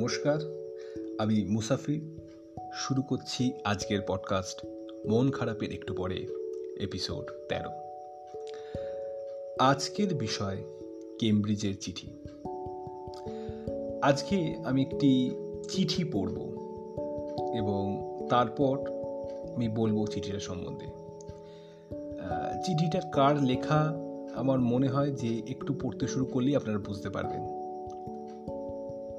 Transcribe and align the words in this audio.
নমস্কার, 0.00 0.38
আমি 1.18 1.44
মুসাফির। 1.44 2.20
শুরু 2.72 3.02
করছি 3.02 3.52
আজকের 3.64 4.00
পডকাস্ট 4.06 4.66
মন 5.06 5.30
খারাপের 5.30 5.72
একটু 5.72 5.94
পরে 5.94 6.26
এপিসোড 6.80 7.30
তেরো। 7.48 7.70
আজকের 9.58 10.14
বিষয় 10.14 10.64
কেমব্রিজের 11.18 11.74
চিঠি। 11.80 12.08
আজকে 14.02 14.56
আমি 14.64 14.82
একটি 14.82 15.30
চিঠি 15.68 16.04
পড়ব 16.04 16.38
এবং 17.56 17.84
তারপর 18.30 18.78
আমি 19.56 19.68
বলব 19.68 20.06
চিঠিটা 20.06 20.38
সম্বন্ধে। 20.38 20.86
চিঠিটার 22.66 23.10
কার 23.12 23.42
লেখা 23.42 23.94
আমার 24.34 24.60
মনে 24.60 24.88
হয় 24.88 25.10
যে 25.10 25.42
একটু 25.48 25.74
পড়তে 25.82 26.06
শুরু 26.06 26.24
করলেই 26.24 26.56
আপনারা 26.56 26.78
বুঝতে 26.78 27.10
পারবেন। 27.10 27.60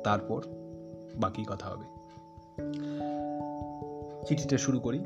তারপর 0.03 0.43
বাকি 1.19 1.45
কথা 1.47 1.69
হবে। 1.69 1.85
চিঠিটা 4.27 4.57
শুরু 4.57 4.79
করি। 4.79 4.99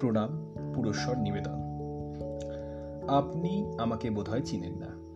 প্রণাম, 0.00 0.54
পুরস্বর, 0.74 1.18
নিবেদন। 1.18 1.66
আপনি 3.08 3.66
আমাকে 3.78 4.10
বোধহয় 4.10 4.40
চিনেন 4.40 4.72
না। 4.72 5.06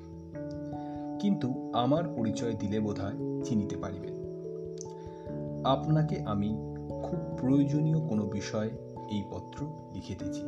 কিন্তু 1.18 1.70
আমার 1.72 2.04
পরিচয় 2.16 2.52
দিলে 2.52 2.80
বোধহয় 2.80 3.42
চিনিতে 3.44 3.76
পারিবেন। 3.76 4.14
আপনাকে 5.64 6.20
আমি 6.20 6.48
খুব 7.02 7.18
প্রয়োজনীয় 7.36 8.08
কোনো 8.08 8.26
বিষয় 8.26 8.70
এই 9.10 9.24
পত্র 9.30 9.66
লিখিতেছি। 9.94 10.42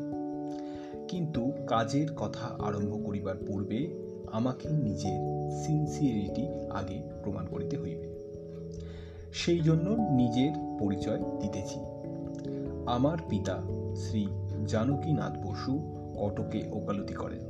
কিন্তু 1.08 1.52
কাজের 1.66 2.14
কথা 2.16 2.46
আরম্ভ 2.46 3.06
করিবার 3.06 3.36
পূর্বে 3.46 3.98
আমাকে 4.32 4.68
নিজের 4.68 5.20
সিনসিয়ারিটি 5.64 6.48
আগে 6.70 7.02
প্রমাণ 7.22 7.46
করিতে 7.46 7.78
হইবে। 7.78 8.11
সেই 9.32 9.60
জন্য 9.60 9.90
নিজের 9.90 10.52
পরিচয় 10.80 11.18
দিতেছি। 11.40 11.78
আমার 12.86 13.18
পিতা 13.28 13.62
শ্রী 13.96 14.26
জানকীনাথ 14.66 15.46
বসু 15.46 15.78
কটকে 16.18 16.70
ওকালতি 16.72 17.14
করেন 17.14 17.40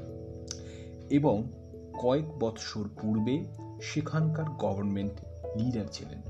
এবং 1.10 1.44
কয়েক 2.02 2.38
বৎসর 2.38 2.88
পূর্বে 3.00 3.46
সেখানকার 3.82 4.44
গভর্নমেন্ট 4.58 5.12
লিডার 5.56 5.84
ছিলেন। 5.92 6.22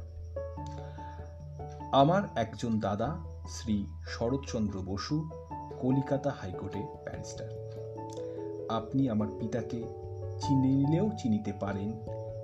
আমার 1.93 2.23
একজন 2.37 2.81
দাদা 2.81 3.17
শ্রী 3.49 3.87
শরৎচন্দ্র 4.07 4.83
বসু, 4.87 5.29
কলিকাতা 5.81 6.31
হাইকোর্টে 6.31 6.79
ব্যারিস্টার। 6.79 7.49
আপনি 8.69 9.09
আমার 9.09 9.29
পিতাকে 9.41 9.83
চিনিলেও 10.41 11.11
চিনিতে 11.19 11.53
পারেন 11.61 11.93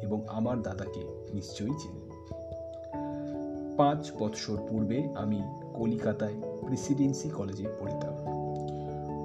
এবং 0.02 0.28
আমার 0.28 0.62
দাদাকে 0.62 1.30
নিশ্চয়ই 1.34 1.74
চেনেন। 1.78 2.07
পাঁচ 3.78 4.10
বৎসর 4.20 4.58
পূর্বে 4.68 5.08
আমি 5.14 5.42
কলিকাতায় 5.74 6.34
প্রেসিডেন্সি 6.66 7.30
কলেজে 7.30 7.64
পড়িতাম। 7.80 8.14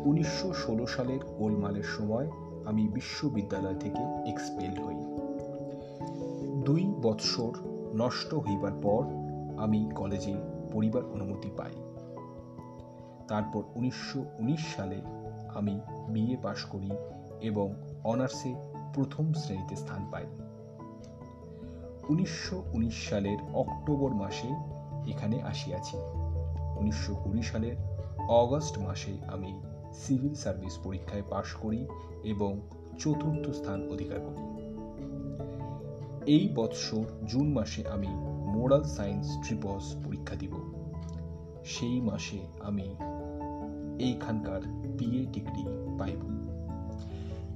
উনিশশো 0.06 0.54
ষোলো 0.54 0.88
সালের 0.88 1.20
গোলমালের 1.38 1.84
সময় 1.84 2.32
আমি 2.66 2.88
বিশ্ববিদ্যালয় 2.88 3.76
থেকে 3.76 4.30
এক্সপেল 4.30 4.84
হই। 4.84 4.96
দুই 6.66 6.94
বৎসর 7.02 7.52
নষ্ট 7.96 8.36
হইবার 8.36 8.72
পর 8.82 9.04
আমি 9.58 9.92
কলেজে 9.96 10.36
পড়িবার 10.74 11.06
অনুমতি 11.06 11.50
পাই। 11.58 11.72
তারপর 13.28 13.64
উনিশশো 13.76 14.26
উনিশ 14.40 14.76
সালে 14.76 15.02
আমি 15.56 15.80
বিএ 16.10 16.38
পাশ 16.44 16.66
করি 16.66 16.92
এবং 17.42 17.74
অনার্সে 18.04 18.56
প্রথম 18.94 19.34
শ্রেণীতে 19.34 19.76
স্থান 19.76 20.08
পাই। 20.12 20.26
উনিশশো 22.10 22.64
উনিশ 22.74 23.10
সালের 23.10 23.38
অক্টোবর 23.54 24.14
মাসে 24.14 24.48
এখানে 25.12 25.42
আসিয়াছি। 25.42 25.98
উনিশশো 26.80 27.16
কুড়ি 27.16 27.42
সালের 27.42 27.76
অগস্ট 28.30 28.80
মাসে 28.80 29.18
আমি 29.28 29.62
সিভিল 29.94 30.34
সার্ভিস 30.34 30.78
পরীক্ষায় 30.84 31.24
পাশ 31.30 31.54
করি 31.54 31.88
এবং 32.24 32.62
চতুর্থ 33.00 33.50
স্থান 33.50 33.90
অধিকার 33.90 34.20
করি। 34.20 34.54
এই 36.26 36.50
বৎসর 36.56 37.04
জুন 37.28 37.54
মাসে 37.54 37.88
আমি 37.88 38.08
মোরাল 38.54 38.84
সায়েন্স 38.84 39.38
ট্রিপস 39.44 39.96
পরীক্ষা 40.06 40.36
দিব। 40.36 40.54
সেই 41.66 42.02
মাসে 42.02 42.40
আমি 42.60 42.96
এইখানকার 44.00 44.62
বিএ 44.68 45.26
ডিগ্রি 45.26 45.64
পাইব। 46.00 46.20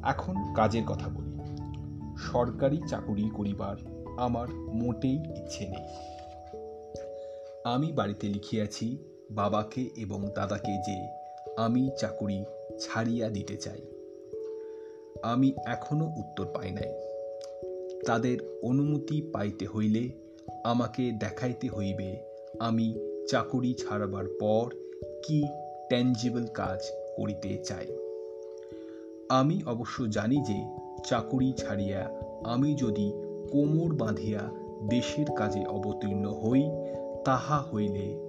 এখন 0.03 0.53
কাজের 0.53 0.86
কথা 0.86 1.09
বলি। 1.09 1.38
সরকারি 2.18 2.81
চাকুরি 2.88 3.30
করিবার 3.34 3.97
আমার 4.18 4.50
মোটেই 4.50 5.16
ইচ্ছে 5.16 5.68
নেই। 5.68 5.86
আমি 7.64 7.92
বাড়িতে 7.92 8.28
লিখিয়াছি, 8.28 8.98
বাবাকে 9.32 9.90
এবং 9.98 10.30
দাদাকে 10.36 10.72
যে 10.72 11.08
আমি 11.58 11.90
চাকুরি 11.98 12.44
ছাড়িয়া 12.80 13.30
দিতে 13.30 13.58
চাই। 13.58 13.82
আমি 15.24 15.54
এখনও 15.66 16.06
উত্তর 16.06 16.46
পাই 16.46 16.72
নাই। 16.72 16.94
তাদের 18.06 18.60
অনুমতি 18.62 19.22
পাইতে 19.22 19.68
হইলে 19.68 20.10
আমাকে 20.64 21.12
দেখাইতে 21.12 21.70
হইবে, 21.70 22.18
আমি 22.60 22.96
চাকুরি 23.28 23.74
ছাড়াবার 23.74 24.26
পর 24.40 24.72
কি 25.24 25.44
ট্যাঞ্জিবল 25.90 26.46
কাজ 26.46 26.80
করিতে 27.18 27.64
চাই। 27.64 27.88
আমি 29.30 29.64
অবশ্য 29.66 30.10
জানি 30.10 30.38
যে 30.42 30.66
চাকুরি 31.06 31.54
ছাড়িয়া 31.54 32.10
আমি 32.44 32.76
যদি 32.76 33.12
কোমর 33.52 33.94
বাঁধিয়া 33.94 34.40
দেশের 34.90 35.25
কাজে 35.35 35.66
অবতীর্ণ 35.66 36.25
হই, 36.30 36.63
তাহা 37.25 37.63
হইলে 37.74 38.19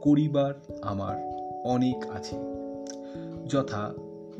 করিবার 0.00 0.54
আমার 0.82 1.16
অনেক 1.64 2.06
আছে। 2.10 2.36
যথা 3.48 3.92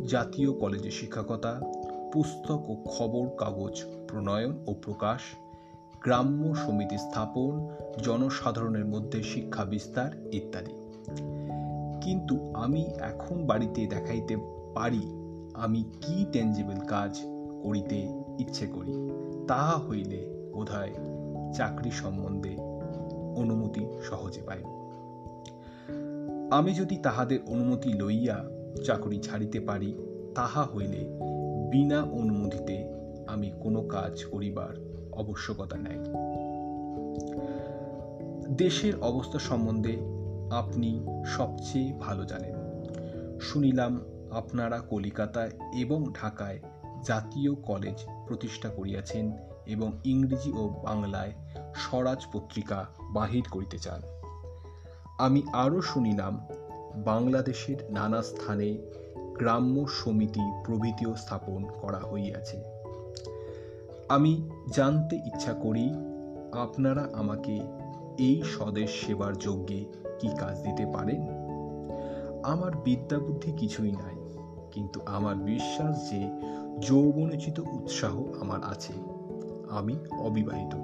জাতীয় 0.06 0.52
কলেজে 0.52 0.90
শিক্ষকতা, 0.90 1.60
পুস্তক 2.12 2.70
ও 2.70 2.76
খবর 2.84 3.28
কাগজ 3.28 3.82
প্রণয়ন 4.08 4.64
ও 4.66 4.74
প্রকাশ, 4.82 5.20
গ্রাম্য 6.02 6.54
সমিতি 6.54 6.98
স্থাপন, 6.98 7.68
জনসাধারণের 8.02 8.84
মধ্যে 8.84 9.22
শিক্ষা 9.22 9.64
বিস্তার 9.64 10.10
ইত্যাদি। 10.32 10.72
কিন্তু 12.02 12.50
আমি 12.54 12.82
এখন 12.82 13.46
বাড়িতে 13.46 13.86
দেখাইতে 13.86 14.36
পারি, 14.74 15.02
আমি 15.54 15.84
কি 16.00 16.26
টেঞ্জিবল 16.32 16.86
কাজ 16.86 17.20
করিতে 17.62 18.08
ইচ্ছে 18.38 18.66
করি? 18.66 19.23
তাহা 19.48 19.78
হইলে 19.78 20.50
বোধহয় 20.54 20.94
চাকরি 21.52 21.90
সম্বন্ধে 21.90 22.56
অনুমতি 23.36 23.86
সহজে 24.02 24.42
পাইব। 24.42 24.66
আমি 26.50 26.74
যদি 26.74 26.96
তাহাদের 26.96 27.38
অনুমতি 27.46 27.92
লইয়া 27.92 28.44
চাকরি 28.84 29.18
ছাড়িতে 29.18 29.60
পারি, 29.60 29.94
তাহা 30.34 30.64
হইলে 30.64 31.06
বিনা 31.70 32.02
অনুমতিতে 32.02 32.84
আমি 33.26 33.52
কোনো 33.60 33.82
কাজ 33.82 34.24
করিবার 34.24 34.74
আবশ্যকতা 35.18 35.76
নাই। 35.76 35.98
দেশের 38.54 39.00
অবস্থা 39.00 39.38
সম্বন্ধে 39.38 39.96
আপনি 40.50 41.06
সবচেয়ে 41.26 41.92
ভালো 42.00 42.24
জানেন। 42.24 42.54
শুনিলাম 43.40 44.00
আপনারা 44.30 44.78
কলিকাতায় 44.78 45.50
এবং 45.74 46.04
ঢাকায় 46.22 46.58
জাতীয় 47.04 47.52
কলেজ 47.54 47.98
প্রতিষ্ঠা 48.26 48.68
করিয়াছেন 48.68 49.24
এবং 49.66 49.88
ইংরেজি 50.04 50.50
ও 50.52 50.62
বাংলায় 50.84 51.32
স্বরাজ 51.74 52.20
পত্রিকা 52.32 52.78
বাহির 53.12 53.44
করিতে 53.50 53.78
চান। 53.78 54.00
আমি 55.18 55.40
আরও 55.52 55.78
শুনিলাম, 55.82 56.34
বাংলাদেশের 57.04 57.78
নানা 57.90 58.20
স্থানে 58.22 58.68
গ্রাম্য 59.38 59.76
সমিতি 59.88 60.44
প্রভৃতিও 60.64 61.12
স্থাপন 61.16 61.60
করা 61.80 62.00
হইয়াছে। 62.10 62.58
আমি 64.08 64.32
জানতে 64.72 65.14
ইচ্ছা 65.16 65.52
করি, 65.54 65.86
আপনারা 66.64 67.04
আমাকে 67.12 67.54
এই 68.18 68.38
স্বদেশ 68.54 68.90
সেবার 69.02 69.32
যোগ্যে 69.36 69.80
কি 70.18 70.28
কাজ 70.38 70.54
দিতে 70.62 70.84
পারেন? 70.86 71.20
আমার 72.44 72.72
বিদ্যা 72.76 73.18
বুদ্ধি 73.18 73.50
কিছুই 73.52 73.92
নাই, 73.92 74.16
কিন্তু 74.72 74.98
আমার 75.06 75.36
বিশ্বাস 75.50 75.94
যে 76.10 76.22
যৌবনোচিত 76.80 77.60
উৎসাহ 77.60 78.24
আমার 78.40 78.60
আছে। 78.64 78.92
আমি 79.70 79.96
অবিবাহিত। 80.18 80.74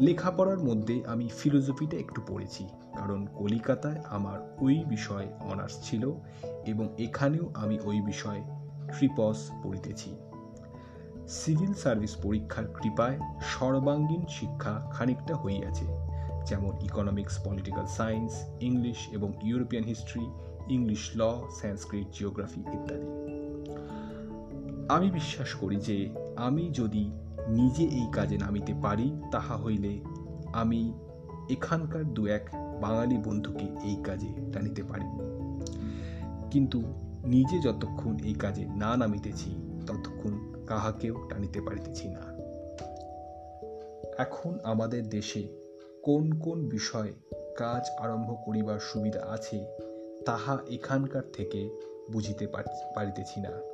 লেখাপড়ার 0.00 0.58
মধ্যে 0.58 1.02
আমি 1.06 1.28
ফিলোসফিটা 1.28 1.96
একটু 1.96 2.20
পড়েছি, 2.28 2.66
কারণ 2.98 3.26
কলিকাতায় 3.26 4.00
আমার 4.08 4.56
ওই 4.60 4.84
বিষয়ে 4.88 5.28
অনার্স 5.40 5.78
ছিল 5.82 6.12
এবং 6.66 6.88
এখানেও 6.98 7.50
আমি 7.54 7.78
ওই 7.84 8.00
বিষয়ে 8.00 8.42
ট্রিপস 8.96 9.50
পড়িতেছি। 9.62 10.10
সিভিল 11.28 11.72
সার্ভিস 11.74 12.16
পরীক্ষার 12.16 12.64
কৃপায় 12.64 13.18
সর্বাঙ্গীন 13.40 14.26
শিক্ষা 14.28 14.90
খানিকটা 14.92 15.36
হইয়াছে, 15.36 15.84
যেমন 16.46 16.72
ইকোনমিক্স, 16.82 17.38
পলিটিক্যাল 17.44 17.86
সায়েন্স, 17.86 18.32
ইংলিশ 18.60 19.08
এবং 19.12 19.32
European 19.42 19.84
history, 19.84 20.26
English 20.68 21.10
law, 21.16 21.20
Sanskrit, 21.62 22.06
geography 22.12 22.60
ইত্যাদি। 22.60 23.41
আমি 24.88 25.10
বিশ্বাস 25.10 25.54
করি 25.54 25.76
যে 25.76 26.08
আমি 26.36 26.70
যদি 26.72 27.10
নিজে 27.48 27.82
এই 27.82 28.06
কাজে 28.12 28.38
নামিতে 28.38 28.74
পারি, 28.82 29.12
তাহা 29.32 29.56
হইলে 29.56 30.00
আমি 30.52 30.92
এখানকার 31.50 32.14
দু 32.14 32.26
এক 32.26 32.50
বাঙালি 32.80 33.18
বন্ধুকে 33.18 33.64
এই 33.64 33.96
কাজে 34.04 34.26
টানিতে 34.52 34.82
পারি। 34.82 35.04
কিন্তু 36.50 36.82
নিজে 37.24 37.58
যতক্ষণ 37.58 38.18
এই 38.18 38.34
কাজে 38.34 38.64
না 38.64 38.96
নামিতেছি, 38.96 39.50
ততক্ষণ 39.86 40.64
কাহাকেও 40.66 41.28
টানিতে 41.30 41.60
পারিতেছি 41.60 42.08
না। 42.08 42.20
এখন 44.18 44.58
আমাদের 44.64 45.08
দেশে 45.08 45.48
কোন 46.02 46.38
কোন 46.38 46.68
বিষয়ে 46.68 47.12
কাজ 47.56 47.90
আরম্ভ 47.98 48.36
করিবার 48.44 48.78
সুবিধা 48.80 49.20
আছে, 49.30 49.66
তাহা 50.26 50.58
এখানকার 50.70 51.22
থেকে 51.32 51.70
বুঝিতে 52.12 52.46
পারিতেছি 52.94 53.40
না। 53.40 53.71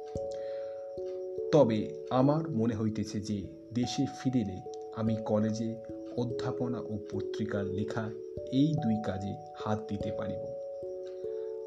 তবে 1.52 2.06
আমার 2.10 2.50
মনে 2.50 2.74
হইতেছে 2.74 3.20
যে 3.20 3.42
দেশে 3.74 4.06
ফিরিলে 4.06 4.60
আমি 4.96 5.16
কলেজে 5.24 5.76
অধ্যাপনা 6.16 6.78
ও 6.80 6.98
পত্রিকার 7.12 7.64
লেখা 7.64 8.10
এই 8.52 8.74
দুই 8.82 8.96
কাজে 9.04 9.34
হাত 9.56 9.88
দিতে 9.88 10.12
পারিব। 10.12 10.42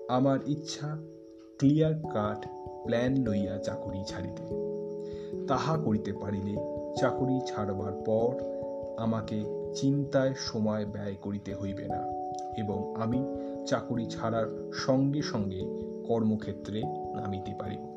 আমার 0.09 0.39
ইচ্ছা 0.47 0.97
ক্লিয়ার 1.57 1.93
কাট 1.93 2.45
প্ল্যান 2.85 3.15
লইয়া 3.15 3.57
চাকরি 3.57 4.03
ছাড়িতে। 4.07 4.43
তাহা 5.47 5.77
করিতে 5.77 6.13
পারিলে 6.13 6.55
চাকরি 6.99 7.39
ছাড়বার 7.47 7.93
পর 7.93 8.35
আমাকে 8.97 9.43
চিন্তায় 9.73 10.33
সময় 10.37 10.85
ব্যয় 10.85 11.15
করিতে 11.15 11.55
হইবে 11.55 11.87
না 11.87 12.01
এবং 12.57 12.95
আমি 12.95 13.23
চাকরি 13.65 14.05
ছাড়ার 14.05 14.71
সঙ্গে 14.73 15.21
সঙ্গে 15.21 15.61
কর্মক্ষেত্রে 16.07 16.81
নামিতে 17.15 17.51
পারিব। 17.59 17.90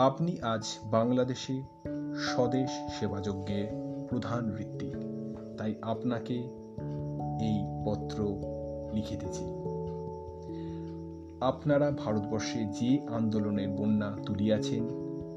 আপনি 0.00 0.32
আজ 0.42 0.78
বাংলাদেশে 0.90 1.62
স্বদেশ 2.18 2.70
সেবাযজ্ঞের 2.98 3.66
প্রধান 4.08 4.56
ঋত্বিক 4.60 4.94
তাই 5.58 5.74
আপনাকে 5.82 6.34
এই 7.40 7.58
পত্র 7.84 8.18
লিখিতেছি 8.92 9.44
আপনারা 11.40 11.90
ভারতবর্ষে 11.90 12.64
যে 12.64 13.00
আন্দোলনের 13.08 13.68
বন্যা 13.68 14.16
তুলিয়াছেন, 14.26 14.84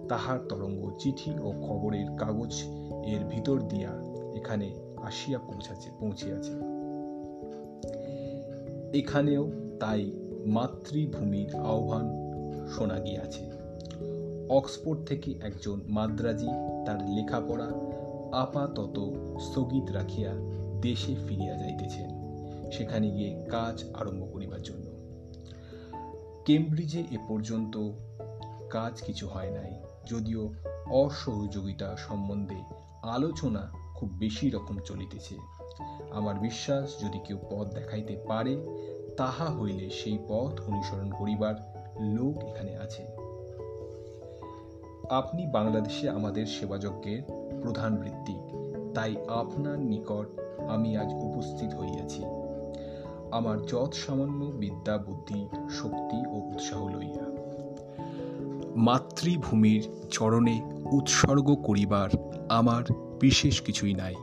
তাহার 0.10 0.39
তরঙ্গ 0.50 0.92
চিঠি 1.00 1.31
ও 1.42 1.54
খবরের 1.68 2.07
কাগজ 2.18 2.63
এর 3.06 3.21
ভিতর 3.25 3.62
দিয়া 3.62 3.92
এখানে 4.36 4.75
আসিয়া 4.98 5.39
পৌঁছাছে, 5.39 5.89
পৌঁছিয়াছে। 6.00 6.54
এখানেও 8.94 9.51
তাই 9.80 10.12
মাতৃভূমির 10.45 11.56
আহ্বান 11.56 12.06
শোনা 12.68 13.00
গিয়াছে। 13.00 13.44
অক্সফোর্ড 14.54 15.08
থেকে 15.08 15.32
একজন 15.32 15.82
মাদ্রাজি 15.88 16.48
তার 16.86 17.10
লেখাপড়া 17.10 17.68
আপাতত 18.34 19.14
স্থগিত 19.40 19.92
রাখিয়া 19.92 20.32
দেশে 20.82 21.16
ফিরিয়া 21.28 21.56
যাইতেছেন। 21.56 22.10
সেখানে 22.72 23.10
গিয়ে 23.10 23.46
কাজ 23.52 23.84
আরম্ভ 23.94 24.34
করিবার 24.34 24.62
জন্য। 24.62 24.86
কেমব্রিজে 26.46 27.00
এ 27.00 27.18
পর্যন্ত 27.28 27.92
কাজ 28.70 29.02
কিছু 29.02 29.28
হয় 29.28 29.52
নাই, 29.52 29.72
যদিও 30.06 30.54
অসহযোগিতা 30.92 31.96
সম্বন্ধে 31.98 32.60
আলোচনা 33.04 33.72
খুব 33.96 34.10
বেশি 34.10 34.50
রকম 34.50 34.78
চলিতেছে। 34.80 35.36
আমার 36.12 36.36
বিশ্বাস, 36.36 37.02
যদি 37.02 37.20
কেউ 37.20 37.38
পথ 37.50 37.74
দেখাইতে 37.74 38.16
পারে, 38.28 38.54
তাহা 39.18 39.46
হইলে 39.46 39.90
সেই 39.90 40.18
পথ 40.28 40.62
অনুসরণ 40.62 41.12
করিবার 41.12 41.56
লোক 42.00 42.44
এখানে 42.44 42.78
আছে। 42.78 43.12
আপনি 45.10 45.48
বাংলাদেশে 45.48 46.10
আমাদের 46.10 46.46
সেবাযজ্ঞের 46.46 47.24
প্রধান 47.62 47.96
বৃত্তি। 47.96 48.36
তাই 48.94 49.16
আপনার 49.28 49.80
নিকট 49.80 50.40
আমি 50.68 50.98
আজ 50.98 51.14
উপস্থিত 51.14 51.74
হইয়াছি। 51.74 52.24
আমার 53.32 53.62
যৎ 53.62 53.94
সামান্য 53.94 54.46
বিদ্যা, 54.46 54.98
বুদ্ধি, 54.98 55.48
শক্তি 55.70 56.28
ও 56.28 56.34
উৎসাহ 56.34 56.88
লইয়া। 56.88 57.26
মাতৃভূমির 58.76 59.88
চরণে 60.12 60.62
উৎসর্গ 60.92 61.56
করিবার 61.56 62.10
আমার 62.50 62.84
বিশেষ 63.22 63.62
কিছুই 63.62 63.94
নাই। 63.94 64.16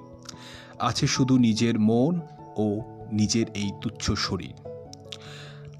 আছে 0.78 1.06
শুধু 1.06 1.38
নিজের 1.38 1.80
মন 1.80 2.20
ও 2.56 2.80
নিজের 3.12 3.46
এই 3.54 3.70
তুচ্ছ 3.80 4.10
শরীর। 4.12 4.54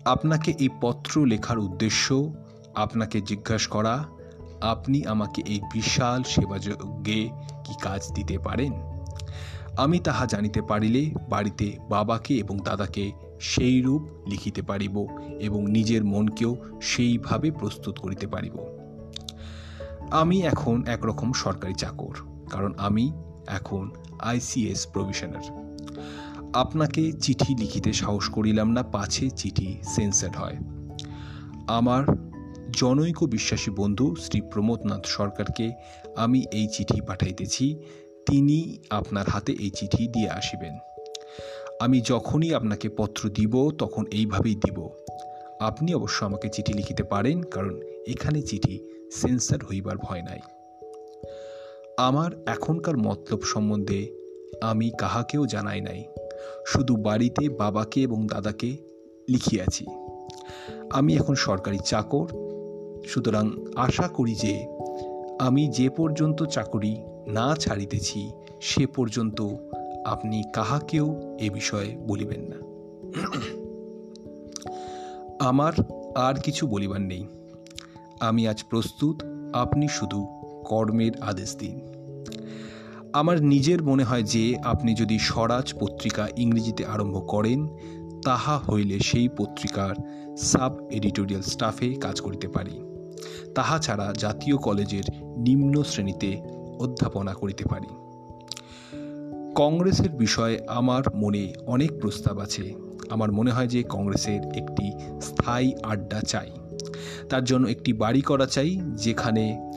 আপনাকে 0.05 0.55
এই 0.58 0.69
পত্র 0.81 1.26
লেখার 1.26 1.58
উদ্দেশ্য, 1.58 2.32
আপনাকে 2.75 3.20
জিজ্ঞাসা 3.20 3.70
করা 3.70 4.19
আপনি 4.60 5.06
আমাকে 5.06 5.42
এই 5.46 5.60
বিশাল 5.72 6.22
সেবাযজ্ঞে 6.22 7.30
কি 7.64 7.74
কাজ 7.82 8.12
দিতে 8.14 8.38
পারেন? 8.38 8.72
আমি 9.76 9.98
তাহা 9.98 10.26
জানিতে 10.26 10.62
পারিলে 10.62 11.10
বাড়িতে 11.28 11.78
বাবাকে 11.88 12.34
এবং 12.34 12.58
দাদাকে 12.64 13.12
সেই 13.40 13.82
রূপ 13.82 14.02
লিখিতে 14.26 14.62
পারিব 14.62 15.06
এবং 15.40 15.70
নিজের 15.70 16.04
মনকেও 16.04 16.56
সেইভাবে 16.80 17.50
প্রস্তুত 17.50 17.98
করিতে 17.98 18.26
পারিব। 18.26 18.58
আমি 20.10 20.42
এখন 20.42 20.82
একরকম 20.86 21.32
সরকারি 21.32 21.74
চাকর, 21.74 22.14
কারণ 22.50 22.74
আমি 22.78 23.12
এখন 23.46 23.90
আইসিএস 24.18 24.86
প্রভিশনার। 24.86 25.70
আপনাকে 26.52 27.12
চিঠি 27.12 27.54
লিখিতে 27.54 27.92
সাহস 27.92 28.28
করিলাম 28.28 28.70
না, 28.70 28.82
পাছে 28.82 29.30
চিঠি 29.30 29.76
সেন্সার 29.82 30.36
হয়। 30.36 30.56
আমার 31.66 32.29
জনৈক 32.72 33.25
বিশ্বাসী 33.25 33.70
বন্ধু 33.70 34.17
শ্রী 34.17 34.40
প্রমোদনাথ 34.40 35.06
সরকারকে 35.06 35.72
আমি 36.17 36.46
এই 36.52 36.67
চিঠি 36.67 37.00
পাঠাইতেছি। 37.00 37.76
তিনি 38.26 38.78
আপনার 38.90 39.28
হাতে 39.28 39.52
এই 39.52 39.70
চিঠি 39.70 40.08
দিয়ে 40.08 40.31
আসিবেন। 40.31 40.78
আমি 41.81 42.00
যখনই 42.00 42.55
আপনাকে 42.55 42.88
পত্র 42.88 43.28
দিব, 43.28 43.70
তখন 43.70 44.05
এইভাবেই 44.11 44.55
দিব। 44.55 44.88
আপনি 45.61 45.94
অবশ্য 45.94 46.25
আমাকে 46.25 46.49
চিঠি 46.49 46.72
লিখিতে 46.72 47.02
পারেন, 47.02 47.43
কারণ 47.43 47.81
এখানে 48.06 48.43
চিঠি 48.43 48.81
সেন্সার 49.12 49.58
হইবার 49.70 49.96
ভয় 49.99 50.23
নাই। 50.23 50.40
আমার 51.96 52.31
এখনকার 52.46 52.96
মতলব 52.96 53.40
সম্বন্ধে 53.43 54.16
আমি 54.61 54.90
কাহাকেও 54.99 55.46
জানাই 55.46 55.81
নাই, 55.81 56.05
শুধু 56.66 56.96
বাড়িতে 56.96 57.49
বাবাকে 57.49 58.02
এবং 58.02 58.26
দাদাকে 58.26 58.76
লিখিয়াছি। 59.28 59.87
আমি 60.90 61.16
এখন 61.16 61.34
সরকারি 61.34 61.78
চাকর 61.84 62.50
সুতরাং 63.06 63.50
আশা 63.76 64.09
করি 64.09 64.35
যে 64.35 64.69
আমি 65.38 65.69
যে 65.69 65.88
পর্যন্ত 65.88 66.45
চাকরি 66.45 66.97
না 67.26 67.57
ছাড়িতেছি, 67.57 68.33
সে 68.61 68.87
পর্যন্ত 68.87 69.42
আপনি 70.04 70.42
কাহাকেও 70.54 71.37
এ 71.40 71.50
বিষয়ে 71.50 71.97
বলিবেন 71.97 72.40
না। 72.40 72.57
আমার 75.45 75.73
আর 76.14 76.35
কিছু 76.35 76.66
বলিবার 76.66 77.00
নেই। 77.00 77.26
আমি 78.21 78.49
আজ 78.49 78.64
প্রস্তুত, 78.71 79.23
আপনি 79.52 79.88
শুধু 79.88 80.26
কর্মের 80.64 81.21
আদেশ 81.21 81.57
দিন। 81.57 81.80
আমার 83.12 83.45
নিজের 83.45 83.83
মনে 83.83 84.04
হয় 84.04 84.23
যে 84.23 84.59
আপনি 84.64 84.95
যদি 84.95 85.19
স্বরাজ 85.19 85.75
পত্রিকা 85.80 86.28
ইংরেজিতে 86.37 86.87
আরম্ভ 86.87 87.28
করেন, 87.28 87.69
তাহা 88.25 88.59
হইলে 88.59 88.99
সেই 88.99 89.28
পত্রিকার 89.28 89.95
সাব 90.37 90.90
এডিটোরিয়াল 90.90 91.42
স্টাফে 91.42 91.95
কাজ 91.95 92.21
করিতে 92.21 92.49
পারি। 92.49 92.89
তাহা 93.54 93.78
ছাড়া 93.78 94.12
জাতীয় 94.19 94.57
কলেজের 94.57 95.02
নিম্ন 95.37 95.83
শ্রেণীতে 95.83 96.40
অধ্যাপনা 96.78 97.35
করিতে 97.35 97.64
পারি। 97.64 97.87
কংগ্রেসের 99.54 100.11
বিষয়ে 100.11 100.59
আমার 100.69 101.02
মনে 101.14 101.54
অনেক 101.66 102.00
প্রস্তাব 102.00 102.38
আছে। 102.38 102.75
আমার 103.11 103.33
মনে 103.33 103.50
হয় 103.50 103.66
যে 103.66 103.83
কংগ্রেসের 103.83 104.40
একটি 104.57 104.92
স্থায়ী 105.21 105.75
আড্ডা 105.83 106.21
চাই। 106.21 106.50
তার 107.28 107.45
জন্য 107.45 107.66
একটি 107.66 107.92
বাড়ি 107.92 108.21
করা 108.21 108.47
চাই, 108.47 108.80
যেখানে 108.95 109.73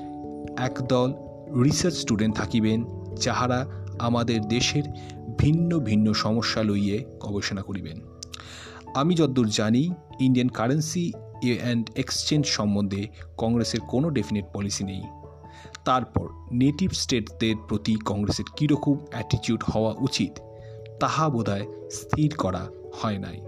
একদল 0.58 1.13
রিসার্চ 1.63 1.96
স্টুডেন্ট 1.96 2.36
থাকিবেন, 2.36 2.86
যাহারা 3.22 3.65
আমাদের 4.00 4.42
দেশের 4.42 4.84
ভিন্ন 5.38 5.80
ভিন্ন 5.80 6.13
সমস্যা 6.13 6.63
লইয়ে 6.63 7.06
গবেষণা 7.20 7.62
করিবেন। 7.62 8.01
আমি 8.94 9.15
যদ্দূর 9.15 9.48
জানি, 9.50 9.94
ইন্ডিয়ান 10.20 10.50
কারেন্সি 10.50 11.13
অ্যান্ড 11.51 11.89
এক্সচেঞ্জ 11.95 12.45
সম্বন্ধে 12.45 13.07
কংগ্রেসের 13.38 13.79
কোনো 13.79 14.09
ডেফিনেট 14.09 14.45
পলিসি 14.53 14.83
নেই। 14.83 15.01
তারপর, 15.85 16.29
নেটিভ 16.51 16.91
স্টেটদের 16.91 17.55
প্রতি 17.67 17.95
কংগ্রেসের 18.05 18.45
কীরকম 18.55 18.97
অ্যাটিটিউড 19.12 19.63
হওয়া 19.63 19.95
উচিত, 20.00 20.31
তাহা 21.00 21.29
বোধহয় 21.29 21.67
স্থির 21.91 22.35
করা 22.38 22.67
হয় 23.01 23.17
নাই। 23.17 23.41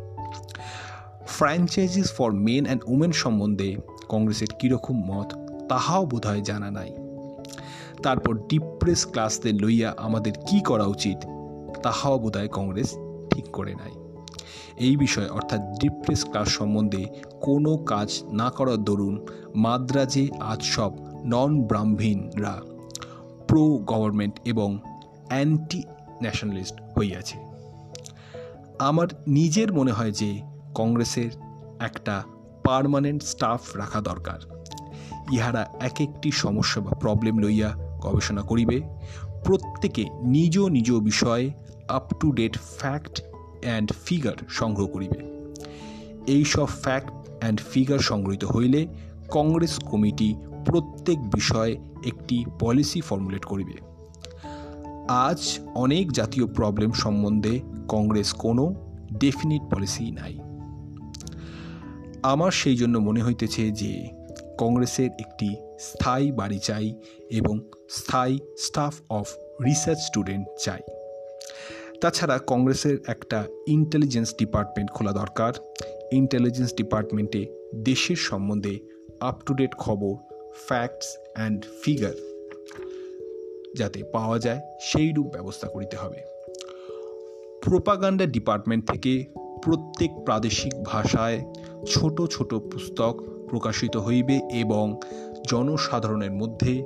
Franchises 1.28 2.14
for 2.14 2.32
men 2.32 2.66
and 2.66 2.84
women 2.88 3.12
সম্বন্ধে 3.12 3.76
কংগ্রেসের 4.10 4.48
কীরকম 4.60 5.02
মত, 5.06 5.34
তাহাও 5.70 6.06
বোধহয় 6.06 6.42
জানা 6.42 6.72
নাই। 6.72 6.96
তারপর, 8.04 8.38
ডিপ্রেস 8.38 9.08
ক্লাসদের 9.12 9.62
লইয়া 9.62 9.94
আমাদের 9.98 10.34
কি 10.48 10.60
করা 10.60 10.86
উচিত, 10.86 11.18
তাহাও 11.84 12.20
বোধহয় 12.20 12.48
কংগ্রেস 12.48 12.96
ঠিক 13.30 13.46
করে 13.54 13.76
নাই। 13.76 14.05
এই 14.78 14.98
বিষয়ে, 14.98 15.30
অর্থাৎ 15.30 15.60
ডিপ্রেস 15.60 16.26
ক্লাস 16.26 16.48
সম্বন্ধে 16.48 17.06
কোনো 17.42 17.78
কাজ 17.78 18.24
না 18.32 18.50
করার 18.50 18.78
দরুন 18.78 19.28
মাদ্রাজে 19.56 20.28
আজ 20.40 20.64
সব 20.64 20.92
নন 21.26 21.62
ব্রাহ্মীণরা 21.62 22.62
প্রো 23.48 23.64
গভর্নমেন্ট 23.64 24.40
এবং 24.46 24.80
অ্যান্টি 25.28 25.84
ন্যাশনালিস্ট 26.22 27.00
হইয়াছে। 27.00 27.38
আমার 28.80 29.08
নিজের 29.28 29.74
মনে 29.74 29.92
হয় 29.92 30.12
যে 30.12 30.42
কংগ্রেসের 30.76 31.32
একটা 31.80 32.24
পার্মানেন্ট 32.64 33.24
স্টাফ 33.24 33.76
রাখা 33.76 34.02
দরকার। 34.02 34.40
ইহারা 35.32 35.68
এক 35.80 36.02
একটি 36.02 36.32
সমস্যা 36.32 36.82
বা 36.82 36.92
প্রবলেম 36.92 37.40
লইয়া 37.40 37.74
গবেষণা 38.02 38.42
করিবে। 38.42 38.82
প্রত্যেকে 39.46 40.06
নিজ 40.24 40.60
নিজ 40.60 40.92
বিষয়ে 40.92 41.52
up 41.88 42.14
to 42.20 42.32
date 42.32 42.58
fact 42.58 43.22
and 43.66 43.92
figure 44.06 44.38
সংগ্রহ 44.50 44.88
করিবে। 44.88 45.20
এইসব 46.32 46.66
ফ্যাক্ট 46.66 47.12
অ্যান্ড 47.40 47.62
ফিগার 47.72 48.00
সংগৃহীত 48.00 48.46
হইলে 48.46 48.88
কংগ্রেস 49.32 49.80
কমিটি 49.80 50.36
প্রত্যেক 50.66 51.20
বিষয়ে 51.20 51.78
একটি 52.06 52.46
পলিসি 52.60 53.02
ফর্মুলেট 53.02 53.46
করিবে। 53.46 53.74
আজ 55.08 55.60
অনেক 55.76 56.12
জাতীয় 56.12 56.46
প্রবলেম 56.48 56.92
সম্বন্ধে 56.92 57.60
কংগ্রেস 57.88 58.34
কোনো 58.34 58.76
ডেফিনিট 59.20 59.62
পলিসি 59.76 60.12
নাই। 60.12 60.40
আমার 62.24 62.52
সেই 62.52 62.76
জন্য 62.76 62.98
মনে 62.98 63.24
হইতেছে 63.24 63.72
যে 63.72 64.10
কংগ্রেসের 64.58 65.10
একটি 65.20 65.56
স্থায়ী 65.80 66.32
বাড়ি 66.32 66.60
চাই 66.60 66.94
এবং 67.30 67.60
স্থায়ী 67.90 68.40
স্টাফ 68.58 68.96
অফ 69.10 69.26
রিসার্চ 69.66 70.00
স্টুডেন্ট 70.00 70.48
চাই। 70.64 70.82
তাছাড়া 72.06 72.40
কংগ্রেসের 72.48 72.98
একটা 73.08 73.44
ইন্টেলিজেন্স 73.68 74.36
ডিপার্টমেন্ট 74.38 74.92
খোলা 74.92 75.12
দরকার। 75.12 75.54
ইন্টেলিজেন্স 76.12 76.76
ডিপার্টমেন্টে 76.76 77.48
দেশের 77.76 78.16
সম্বন্ধে 78.16 78.80
আপ 79.20 79.42
টু 79.46 79.54
ডেট 79.54 79.76
খবর 79.76 80.16
ফ্যাক্টস 80.68 81.18
অ্যান্ড 81.34 81.66
ফিগার 81.84 82.14
যাতে 83.78 84.04
পাওয়া 84.04 84.40
যায় 84.40 84.62
সেই 84.82 85.12
রূপ 85.12 85.28
ব্যবস্থা 85.28 85.68
করিতে 85.68 85.98
হবে। 85.98 86.16
প্রোপাগান্ডা 87.62 88.26
ডিপার্টমেন্ট 88.26 88.92
থেকে 88.92 89.26
প্রত্যেক 89.64 90.12
প্রাদেশিক 90.26 90.74
ভাষায় 90.84 91.46
ছোট 91.88 92.22
ছোট 92.32 92.54
পুস্তক 92.54 93.24
প্রকাশিত 93.50 93.98
হইবে 93.98 94.40
এবং 94.54 95.00
জনসাধারণের 95.48 96.32
মধ্যে 96.32 96.84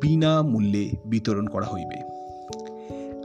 বিনামূল্যে 0.00 0.90
বিতরণ 1.04 1.46
করা 1.46 1.66
হইবে। 1.66 2.10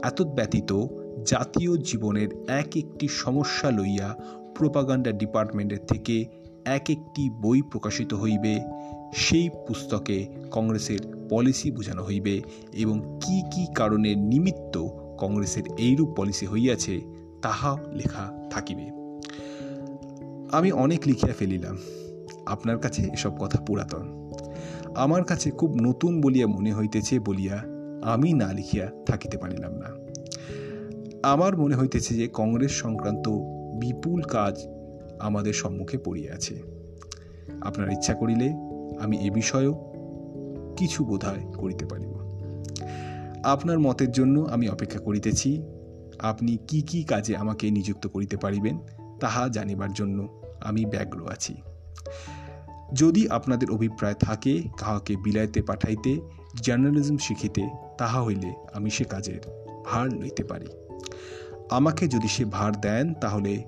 এত 0.02 0.22
ব্যতীত 0.22 0.86
জাতীয় 1.26 1.76
জীবনের 1.76 2.28
এক 2.48 2.76
একটি 2.76 3.08
সমস্যা 3.08 3.70
লইয়া 3.70 4.14
প্রোপাগান্ডা 4.54 5.12
ডিপার্টমেন্টের 5.12 5.78
থেকে 5.88 6.24
এক 6.64 6.90
একটি 6.90 7.30
বই 7.30 7.62
প্রকাশিত 7.62 8.14
হইবে। 8.14 8.60
সেই 9.14 9.50
পুস্তকে 9.68 10.26
কংগ্রেসের 10.50 11.26
পলিসি 11.30 11.70
বোঝানো 11.70 12.04
হইবে 12.04 12.42
এবং 12.72 13.18
কি 13.22 13.42
কি 13.42 13.66
কারণের 13.74 14.18
নিমিত্ত 14.18 14.88
কংগ্রেসের 15.18 15.62
এইরূপ 15.78 16.08
পলিসি 16.16 16.46
হইয়াছে 16.46 17.00
তাহা 17.42 17.76
লেখা 17.92 18.48
থাকিবে। 18.50 18.90
আমি 20.52 20.72
অনেক 20.72 21.00
লিখিয়া 21.06 21.34
ফেলিলাম। 21.34 21.78
আপনার 22.46 22.78
কাছে 22.78 23.02
এসব 23.02 23.38
কথা 23.38 23.58
পুরাতন। 23.60 24.30
আমার 24.94 25.24
কাছে 25.24 25.50
খুব 25.50 25.76
নতুন 25.80 26.20
বলিয়া 26.20 26.46
মনে 26.46 26.72
হইতেছে 26.72 27.18
বলিয়া 27.18 27.64
আমি 28.02 28.32
না 28.32 28.52
লিখিয়া 28.52 28.90
থাকিতে 29.06 29.38
পারিলাম 29.38 29.72
না। 29.72 30.05
আমার 31.26 31.56
মনে 31.56 31.74
হইতেছে 31.74 32.14
যে 32.14 32.28
কংগ্রেস 32.32 32.72
সংক্রান্ত 32.72 33.28
বিপুল 33.80 34.22
কাজ 34.22 34.66
আমাদের 35.20 35.52
সম্মুখে 35.52 35.98
পড়িয়াছে 35.98 36.62
আপনার 37.60 37.92
ইচ্ছা 37.92 38.14
করিলে 38.14 38.48
আমি 39.00 39.16
এ 39.16 39.30
বিষয়েও 39.30 39.74
কিছু 40.76 41.04
বোধহয় 41.04 41.44
করিতে 41.56 41.84
পারিব। 41.86 42.12
আপনার 43.42 43.78
মতের 43.78 44.10
জন্য 44.10 44.40
আমি 44.40 44.68
অপেক্ষা 44.68 44.98
করিতেছি, 44.98 45.62
আপনি 46.18 46.58
কি 46.68 46.82
কি 46.82 47.04
কাজে 47.04 47.36
আমাকে 47.36 47.70
নিযুক্ত 47.70 48.06
করিতে 48.06 48.36
পারিবেন 48.36 48.78
তাহা 49.20 49.48
জানিবার 49.48 49.92
জন্য 49.92 50.28
আমি 50.60 50.84
ব্যগ্র 50.84 51.28
আছি। 51.30 51.54
যদি 52.92 53.28
আপনাদের 53.28 53.70
অভিপ্রায় 53.70 54.14
থাকে, 54.14 54.62
কাহাকে 54.78 55.16
বিলাইতে 55.16 55.62
পাঠাইতে, 55.62 56.20
জার্নালিজম 56.62 57.18
শিখিতে, 57.18 57.64
তাহা 57.98 58.22
হইলে 58.22 58.54
আমি 58.72 58.90
সে 58.90 59.04
কাজের 59.04 59.40
ভার 59.84 60.12
লইতে 60.12 60.44
পারি। 60.44 60.85
আমাকে 61.70 62.08
যদি 62.08 62.28
সে 62.28 62.44
ভার 62.44 62.80
দেন, 62.80 63.14
তাহলে 63.14 63.62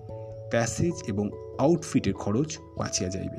প্যাসেজ 0.51 0.95
এবং 1.09 1.31
আউটফিটের 1.59 2.13
খরচ 2.13 2.59
বাঁচিয়া 2.79 3.11
যাইবে। 3.11 3.39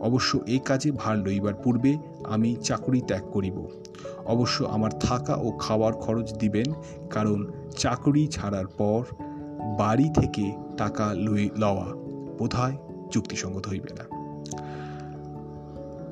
অবশ্য 0.00 0.40
এই 0.46 0.58
কাজে 0.58 0.90
ভার 0.90 1.18
লইবার 1.18 1.54
পূর্বে 1.54 1.98
আমি 2.24 2.56
চাকরি 2.62 3.00
ত্যাগ 3.00 3.22
করিব। 3.32 3.68
অবশ্য 4.26 4.64
আমার 4.64 4.90
থাকা 4.90 5.34
ও 5.34 5.50
খাওয়ার 5.50 5.92
খরচ 5.92 6.32
দিবেন, 6.32 6.72
কারণ 7.10 7.46
চাকরি 7.76 8.26
ছাড়ার 8.26 8.66
পর 8.66 9.04
বাড়ি 9.78 10.10
থেকে 10.14 10.52
টাকা 10.76 11.14
লই 11.14 11.50
লওয়া 11.58 11.86
বোধহয় 12.38 12.76
যুক্তিসঙ্গত 13.10 13.68
হইবে 13.68 13.90
না। 13.98 14.04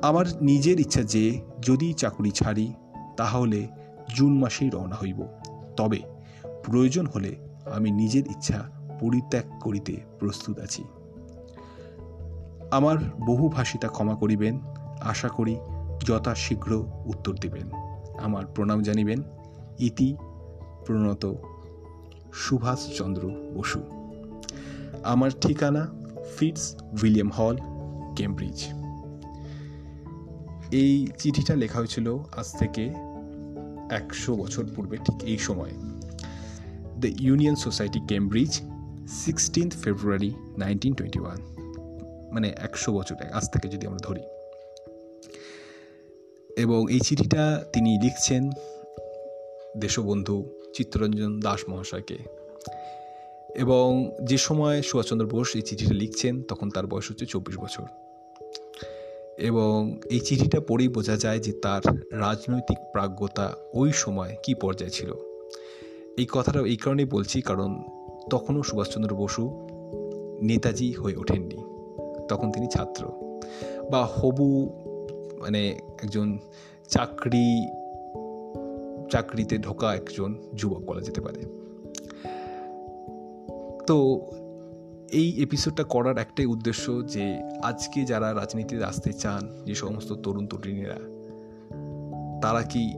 আমার 0.01 0.25
নিজের 0.41 0.79
ইচ্ছা 0.79 1.03
যে 1.03 1.41
যদি 1.61 1.93
চাকরি 1.93 2.31
ছাড়ি, 2.31 2.73
তাহলে 3.17 3.67
জুন 4.15 4.39
মাসেই 4.39 4.69
রওনা 4.69 4.95
হইব। 4.95 5.23
তবে 5.77 5.99
প্রয়োজন 6.63 7.05
হলে 7.05 7.50
আমি 7.65 7.91
নিজের 7.91 8.27
ইচ্ছা 8.27 8.69
পরিত্যাগ 8.99 9.59
করিতে 9.59 9.97
প্রস্তুত 10.19 10.59
আছি। 10.59 10.83
আমার 12.71 12.97
বহু 13.25 13.49
ভাষিতা 13.49 13.87
ক্ষমা 13.87 14.15
করিবেন, 14.15 14.59
আশা 14.99 15.27
করি 15.27 15.57
যথাশীঘ্র 15.99 16.85
উত্তর 17.05 17.35
দিবেন। 17.35 17.71
আমার 18.17 18.45
প্রণাম 18.45 18.81
জানিবেন, 18.81 19.23
ইতি 19.79 20.15
প্রণত 20.85 21.33
সুভাষচন্দ্র 22.33 23.29
বসু। 23.55 23.81
আমার 25.03 25.31
ঠিকানা 25.41 25.87
ফিটস 26.37 26.75
উইলিয়াম 27.03 27.29
হল, 27.29 27.57
কেমব্রিজ। 28.15 28.65
এই 30.71 31.07
চিঠিটা 31.19 31.55
লেখা 31.55 31.79
হয়েছিল 31.79 32.17
আজ 32.17 32.57
থেকে 32.57 32.93
একশো 33.89 34.35
বছর 34.35 34.65
পূর্বে 34.75 34.97
ঠিক 34.97 35.23
এই 35.23 35.37
সময়। 35.37 35.71
The 37.01 37.09
union 37.19 37.55
society 37.55 37.99
Cambridge 38.07 38.61
sixteenth 39.07 39.77
February 39.77 40.33
nineteen 40.57 40.93
twenty 40.93 41.19
one 41.19 41.41
মানে 42.31 42.53
একশো 42.57 42.93
বছর 42.93 43.15
আজ 43.15 43.43
থেকে 43.53 43.67
যদি 43.67 43.87
আমরা 43.87 43.99
ধরি। 44.01 44.21
এবং 46.61 46.91
এই 46.91 46.99
চিঠিটা 46.99 47.65
তিনি 47.73 47.99
লিখছেন 48.03 48.49
দেশবন্ধু 49.77 50.49
চিত্তরঞ্জন 50.73 51.39
দাস 51.39 51.69
মহাশয়কে। 51.69 52.17
এবং 53.55 54.15
যে 54.23 54.37
সময় 54.37 54.81
সুভাষচন্দ্র 54.81 55.27
বোস 55.27 55.55
এই 55.55 55.61
চিঠিটা 55.61 55.93
লিখছেন, 55.93 56.43
তখন 56.43 56.69
তার 56.69 56.87
বয়স 56.87 57.09
হচ্ছে 57.09 57.25
চব্বিশ 57.25 57.57
বছর। 57.57 57.83
এবং 59.37 59.99
এই 60.09 60.19
চিঠিটা 60.19 60.59
পড়েই 60.59 60.87
বোঝা 60.87 61.17
যায় 61.17 61.39
যে 61.39 61.51
তার 61.51 61.81
রাজনৈতিক 62.19 62.77
প্রাজ্ঞতা 62.91 63.53
ওই 63.73 63.91
সময় 63.91 64.35
কি 64.43 64.53
পর্যায়ে 64.53 64.91
ছিল। 64.91 65.30
এই 66.17 66.25
কথাটা 66.31 66.59
এই 66.59 66.77
কারণেই 66.77 67.05
বলছি, 67.05 67.41
কারণ 67.41 67.83
তখনও 68.29 68.63
সুভাষচন্দ্র 68.63 69.15
বসু 69.15 69.67
নেতাজি 70.41 70.91
হয়ে 70.91 71.15
ওঠেননি। 71.15 71.57
তখন 72.29 72.51
তিনি 72.51 72.67
ছাত্র। 72.67 73.11
বা 73.91 74.05
হবু 74.05 74.69
মানে 75.39 75.79
একজন 76.03 76.39
চাকরি, 76.87 77.67
চাকরিতে 79.11 79.57
ঢোকা 79.57 79.95
একজন 79.95 80.35
যুবক 80.55 80.81
বলা 80.85 81.01
যেতে 81.01 81.21
পারে। 81.21 81.41
তো 83.87 84.21
এই 85.11 85.43
এপিসোডটা 85.43 85.83
করার 85.83 86.17
একটাই 86.17 86.45
উদ্দেশ্য 86.45 87.07
যে, 87.07 87.41
আজকে 87.63 88.03
যারা 88.03 88.33
রাজনীতিতে 88.33 88.83
আসতে 88.83 89.13
চান, 89.13 89.63
যে 89.65 89.75
সমস্ত 89.75 90.13
তরুণ 90.13 90.47
তরুণীরা 90.47 90.97
তারা 92.41 92.63
কি 92.63 92.93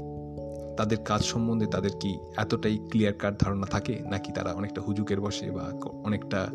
তাদের 0.78 0.98
কাজ 1.06 1.22
সম্বন্ধে 1.22 1.66
তাদের 1.66 1.90
কি 2.00 2.20
এতটাই 2.38 2.78
ক্লিয়ার 2.78 3.14
কাট 3.14 3.44
ধারণা 3.44 3.66
থাকে? 3.66 4.00
নাকি 4.10 4.32
তারা 4.32 4.54
অনেকটা 4.54 4.82
হুজুকের 4.82 5.22
বসে 5.22 5.52
বা 5.52 5.72
অনেকটা 6.04 6.48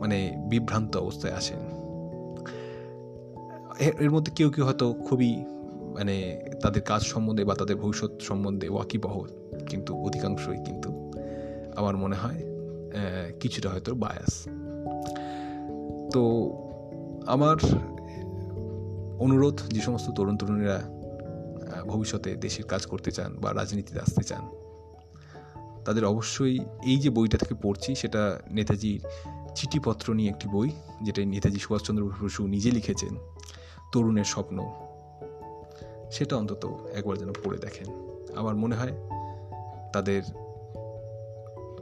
মানে 0.00 0.36
বিভ্রান্ত 0.48 0.96
অবস্থায় 0.96 1.32
আসেন? 1.32 1.58
এর 3.80 4.10
মধ্যে 4.10 4.32
কেউ 4.32 4.50
কেউ 4.50 4.64
হয়তো 4.64 4.92
খুবই 4.92 5.44
মানে 5.94 6.40
তাদের 6.62 6.82
কাজ 6.82 7.02
সম্বন্ধে 7.02 7.44
বা 7.44 7.54
তাদের 7.54 7.76
ভবিষ্যৎ 7.76 8.20
সম্বন্ধে 8.20 8.68
ওয়াকিবহল 8.68 9.28
কিন্তু 9.68 9.96
অধিকাংশই 9.96 10.64
কিন্তু 10.64 11.12
আমার 11.76 11.96
মনে 11.96 12.16
হয় 12.16 12.42
কিছুটা 13.40 13.70
হয়তো 13.70 13.94
বায়াস 13.94 14.48
তো 16.12 16.52
আমার 17.26 17.56
অনুরোধ 19.18 19.60
যে 19.68 19.80
সমস্ত 19.80 20.10
তরুণ 20.10 20.36
তরুণীরা 20.36 20.99
ভবিষ্যতে 21.86 22.36
দেশের 22.36 22.64
কাজ 22.64 22.86
করতে 22.86 23.12
চান 23.12 23.36
বা 23.36 23.54
রাজনীতিতে 23.54 24.00
আসতে 24.00 24.22
চান। 24.22 24.48
তাদের 25.84 26.04
অবশ্যই 26.04 26.58
এই 26.84 26.98
যে 26.98 27.10
বইটা 27.10 27.38
থেকে 27.38 27.54
পড়ছি, 27.62 27.94
সেটা 27.94 28.40
নেতাজির 28.50 29.04
চিঠিপত্র 29.54 30.14
নিয়ে 30.14 30.30
একটি 30.30 30.48
বই 30.48 30.70
যেটা 31.02 31.24
নেতাজি 31.24 31.58
সুভাষচন্দ্র 31.58 32.10
বসু 32.22 32.46
নিজে 32.46 32.70
লিখেছেন, 32.70 33.16
তরুণের 33.92 34.24
স্বপ্ন। 34.24 34.72
সেটা 36.10 36.36
অন্তত 36.36 36.88
একবার 36.94 37.18
যেন 37.18 37.32
পড়ে 37.32 37.58
দেখেন। 37.58 37.86
আমার 38.36 38.54
মনে 38.54 38.76
হয় 38.76 38.92
তাদের 39.92 40.22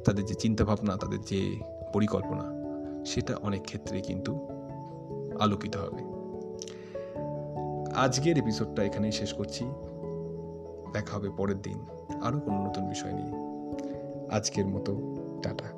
তাদের 0.04 0.24
যে 0.24 0.34
চিন্তাভাবনা, 0.34 0.96
তাদের 0.96 1.20
যে 1.20 1.60
পরিকল্পনা, 1.92 2.42
সেটা 3.06 3.36
অনেক 3.36 3.62
ক্ষেত্রে 3.62 4.00
কিন্তু 4.00 4.48
আলোকিত 5.40 5.76
হবে। 5.76 6.07
আজকের 7.98 8.38
এপিসোডটা 8.38 8.82
এখানেই 8.82 9.12
শেষ 9.12 9.32
করছি। 9.32 9.64
দেখা 10.92 11.16
হবে 11.16 11.30
পরের 11.30 11.62
দিন 11.62 11.78
আরও 12.22 12.40
কোনো 12.40 12.66
নতুন 12.66 12.88
বিষয় 12.88 13.12
নিয়ে। 13.12 13.32
আজকের 14.30 14.66
মতো, 14.66 15.14
টাটা। 15.42 15.77